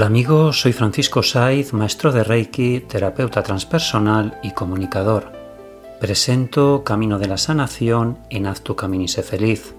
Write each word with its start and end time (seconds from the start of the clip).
Hola 0.00 0.06
amigos, 0.06 0.62
soy 0.62 0.72
Francisco 0.72 1.22
Saiz, 1.22 1.74
maestro 1.74 2.10
de 2.10 2.24
Reiki, 2.24 2.80
terapeuta 2.80 3.42
transpersonal 3.42 4.40
y 4.42 4.52
comunicador. 4.52 5.30
Presento 6.00 6.84
Camino 6.84 7.18
de 7.18 7.28
la 7.28 7.36
Sanación 7.36 8.16
en 8.30 8.46
Haz 8.46 8.62
tu 8.62 8.74
Camino 8.74 9.04
y 9.04 9.08
sé 9.08 9.22
feliz, 9.22 9.74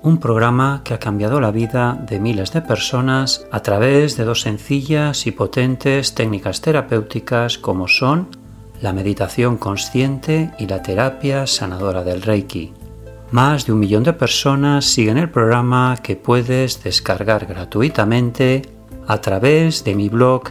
un 0.00 0.16
programa 0.20 0.80
que 0.84 0.94
ha 0.94 0.98
cambiado 0.98 1.38
la 1.38 1.50
vida 1.50 2.02
de 2.08 2.18
miles 2.18 2.50
de 2.54 2.62
personas 2.62 3.46
a 3.50 3.60
través 3.60 4.16
de 4.16 4.24
dos 4.24 4.40
sencillas 4.40 5.26
y 5.26 5.32
potentes 5.32 6.14
técnicas 6.14 6.62
terapéuticas 6.62 7.58
como 7.58 7.88
son 7.88 8.28
la 8.80 8.94
meditación 8.94 9.58
consciente 9.58 10.50
y 10.58 10.66
la 10.66 10.80
terapia 10.80 11.46
sanadora 11.46 12.04
del 12.04 12.22
Reiki. 12.22 12.72
Más 13.32 13.66
de 13.66 13.74
un 13.74 13.80
millón 13.80 14.04
de 14.04 14.14
personas 14.14 14.86
siguen 14.86 15.18
el 15.18 15.28
programa 15.28 15.98
que 16.02 16.16
puedes 16.16 16.82
descargar 16.82 17.44
gratuitamente 17.44 18.77
a 19.08 19.20
través 19.20 19.82
de 19.82 19.96
mi 19.96 20.08
blog 20.08 20.44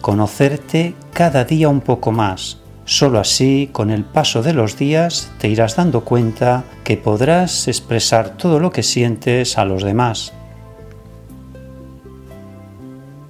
conocerte 0.00 0.94
cada 1.12 1.44
día 1.44 1.68
un 1.68 1.80
poco 1.80 2.12
más, 2.12 2.58
Solo 2.90 3.20
así, 3.20 3.68
con 3.70 3.92
el 3.92 4.04
paso 4.04 4.42
de 4.42 4.52
los 4.52 4.76
días, 4.76 5.30
te 5.38 5.46
irás 5.46 5.76
dando 5.76 6.04
cuenta 6.04 6.64
que 6.82 6.96
podrás 6.96 7.68
expresar 7.68 8.36
todo 8.36 8.58
lo 8.58 8.72
que 8.72 8.82
sientes 8.82 9.58
a 9.58 9.64
los 9.64 9.84
demás. 9.84 10.32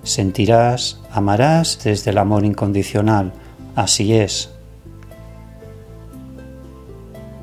Sentirás, 0.02 1.02
amarás 1.12 1.78
desde 1.84 2.10
el 2.10 2.16
amor 2.16 2.46
incondicional. 2.46 3.34
Así 3.76 4.14
es. 4.14 4.48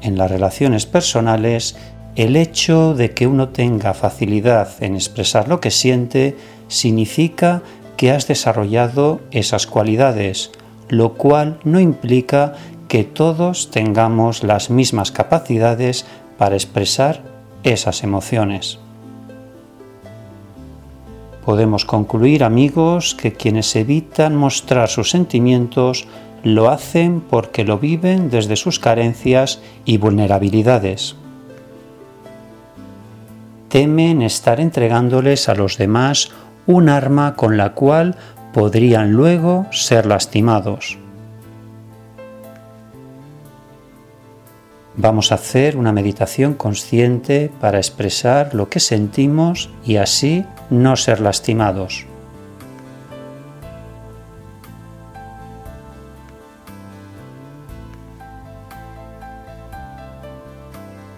En 0.01 0.17
las 0.17 0.31
relaciones 0.31 0.87
personales, 0.87 1.75
el 2.15 2.35
hecho 2.35 2.95
de 2.95 3.13
que 3.13 3.27
uno 3.27 3.49
tenga 3.49 3.93
facilidad 3.93 4.69
en 4.83 4.95
expresar 4.95 5.47
lo 5.47 5.61
que 5.61 5.69
siente 5.69 6.35
significa 6.67 7.61
que 7.95 8.09
has 8.09 8.27
desarrollado 8.27 9.21
esas 9.29 9.67
cualidades 9.67 10.49
lo 10.89 11.13
cual 11.13 11.59
no 11.63 11.79
implica 11.79 12.53
que 12.87 13.03
todos 13.03 13.69
tengamos 13.71 14.43
las 14.43 14.69
mismas 14.69 15.11
capacidades 15.11 16.05
para 16.37 16.55
expresar 16.55 17.21
esas 17.63 18.03
emociones. 18.03 18.79
Podemos 21.43 21.85
concluir, 21.85 22.43
amigos, 22.43 23.15
que 23.15 23.33
quienes 23.33 23.75
evitan 23.75 24.35
mostrar 24.35 24.89
sus 24.89 25.09
sentimientos 25.09 26.07
lo 26.43 26.69
hacen 26.69 27.21
porque 27.21 27.63
lo 27.63 27.79
viven 27.79 28.29
desde 28.29 28.55
sus 28.55 28.79
carencias 28.79 29.61
y 29.85 29.97
vulnerabilidades. 29.97 31.15
Temen 33.69 34.21
estar 34.21 34.59
entregándoles 34.59 35.49
a 35.49 35.55
los 35.55 35.77
demás 35.77 36.31
un 36.67 36.89
arma 36.89 37.35
con 37.35 37.57
la 37.57 37.73
cual 37.73 38.15
podrían 38.57 39.11
luego 39.11 39.67
ser 39.69 40.07
lastimados. 40.07 40.97
Vamos 44.95 45.31
a 45.31 45.35
hacer 45.35 45.77
una 45.77 45.91
meditación 45.91 46.55
consciente 46.55 47.51
para 47.61 47.77
expresar 47.77 48.55
lo 48.55 48.67
que 48.67 48.79
sentimos 48.79 49.69
y 49.85 49.97
así 49.97 50.43
no 50.71 50.95
ser 50.95 51.19
lastimados. 51.19 52.07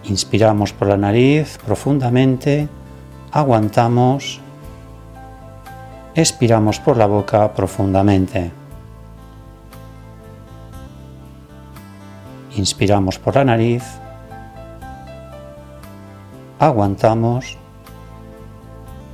Inspiramos 0.03 0.73
por 0.73 0.89
la 0.89 0.97
nariz 0.97 1.57
profundamente, 1.65 2.67
aguantamos 3.31 4.41
expiramos 6.15 6.79
por 6.79 6.97
la 6.97 7.05
boca 7.05 7.53
profundamente. 7.53 8.51
Inspiramos 12.55 13.19
por 13.19 13.35
la 13.35 13.45
nariz, 13.45 13.83
aguantamos, 16.59 17.57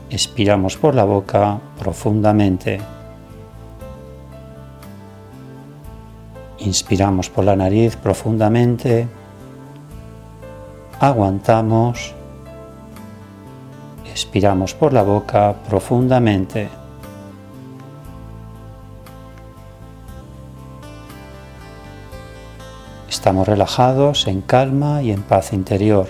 expiramos 0.10 0.78
por 0.78 0.96
la 0.96 1.04
boca 1.04 1.60
profundamente. 1.78 2.80
Inspiramos 6.60 7.30
por 7.30 7.44
la 7.44 7.56
nariz 7.56 7.96
profundamente, 7.98 9.08
aguantamos, 11.00 12.16
expiramos 14.06 14.74
por 14.74 14.92
la 14.94 15.04
boca 15.04 15.54
profundamente. 15.70 16.85
Estamos 23.26 23.48
relajados, 23.48 24.28
en 24.28 24.42
calma 24.42 25.02
y 25.02 25.10
en 25.10 25.24
paz 25.24 25.52
interior. 25.52 26.10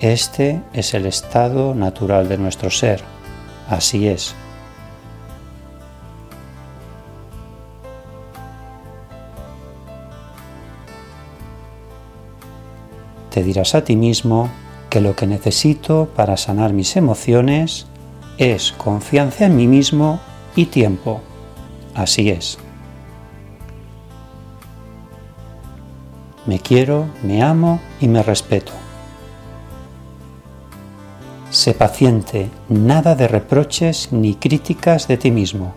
Este 0.00 0.60
es 0.72 0.92
el 0.92 1.06
estado 1.06 1.72
natural 1.72 2.28
de 2.28 2.36
nuestro 2.36 2.68
ser. 2.68 3.00
Así 3.70 4.08
es. 4.08 4.34
Te 13.30 13.44
dirás 13.44 13.76
a 13.76 13.84
ti 13.84 13.94
mismo 13.94 14.50
que 14.90 15.00
lo 15.00 15.14
que 15.14 15.28
necesito 15.28 16.08
para 16.16 16.36
sanar 16.36 16.72
mis 16.72 16.96
emociones 16.96 17.86
es 18.36 18.72
confianza 18.72 19.46
en 19.46 19.54
mí 19.54 19.68
mismo 19.68 20.18
y 20.56 20.66
tiempo. 20.66 21.20
Así 21.94 22.30
es. 22.30 22.58
Me 26.46 26.60
quiero, 26.60 27.08
me 27.24 27.42
amo 27.42 27.80
y 28.00 28.06
me 28.06 28.22
respeto. 28.22 28.72
Sé 31.50 31.74
paciente, 31.74 32.50
nada 32.68 33.16
de 33.16 33.26
reproches 33.26 34.12
ni 34.12 34.34
críticas 34.34 35.08
de 35.08 35.16
ti 35.16 35.30
mismo. 35.30 35.74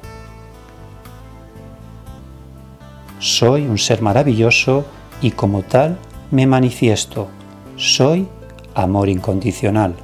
Soy 3.20 3.66
un 3.66 3.78
ser 3.78 4.02
maravilloso 4.02 4.86
y 5.22 5.32
como 5.32 5.64
tal 5.64 5.98
me 6.32 6.46
manifiesto. 6.46 7.28
Soy 7.76 8.28
amor 8.76 9.10
incondicional. 9.10 9.96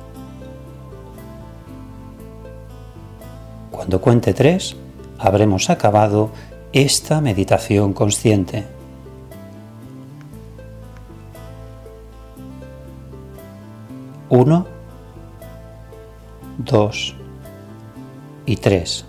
Cuando 3.69 4.01
cuente 4.01 4.33
tres, 4.33 4.75
habremos 5.19 5.69
acabado 5.69 6.31
esta 6.73 7.21
meditación 7.21 7.94
consciente. 7.94 8.75
Uno, 14.30 14.66
dos 16.57 17.16
y 18.45 18.56
tres. 18.57 19.06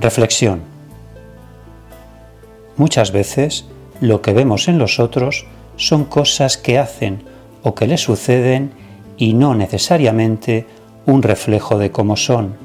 Reflexión. 0.00 0.62
Muchas 2.76 3.12
veces 3.12 3.66
lo 4.00 4.22
que 4.22 4.32
vemos 4.32 4.68
en 4.68 4.78
los 4.78 4.98
otros 4.98 5.46
son 5.76 6.04
cosas 6.04 6.56
que 6.56 6.78
hacen 6.78 7.22
o 7.62 7.74
que 7.74 7.86
les 7.86 8.00
suceden 8.00 8.72
y 9.16 9.34
no 9.34 9.54
necesariamente 9.54 10.66
un 11.06 11.22
reflejo 11.22 11.78
de 11.78 11.90
cómo 11.90 12.16
son. 12.16 12.56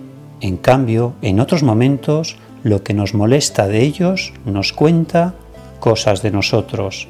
En 0.42 0.58
cambio, 0.58 1.14
en 1.22 1.40
otros 1.40 1.64
momentos, 1.64 2.38
lo 2.64 2.84
que 2.84 2.94
nos 2.94 3.14
molesta 3.14 3.68
de 3.68 3.84
ellos 3.84 4.34
nos 4.46 4.74
cuenta 4.74 5.34
cosas 5.80 6.22
de 6.22 6.32
nosotros. 6.32 7.08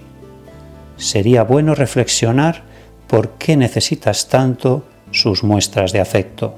Sería 0.97 1.43
bueno 1.43 1.75
reflexionar 1.75 2.63
por 3.07 3.31
qué 3.31 3.57
necesitas 3.57 4.27
tanto 4.27 4.83
sus 5.11 5.43
muestras 5.43 5.91
de 5.91 6.01
afecto. 6.01 6.53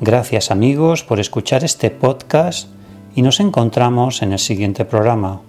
Gracias 0.00 0.50
amigos 0.50 1.04
por 1.04 1.20
escuchar 1.20 1.64
este 1.64 1.90
podcast 1.90 2.68
y 3.14 3.22
nos 3.22 3.40
encontramos 3.40 4.20
en 4.22 4.32
el 4.32 4.38
siguiente 4.38 4.84
programa. 4.84 5.40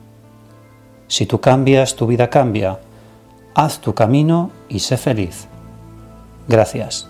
Si 1.07 1.25
tú 1.25 1.41
cambias, 1.41 1.95
tu 1.95 2.07
vida 2.07 2.29
cambia. 2.29 2.79
Haz 3.55 3.79
tu 3.79 3.93
camino 3.93 4.51
y 4.69 4.79
sé 4.79 4.97
feliz. 4.97 5.47
Gracias. 6.47 7.09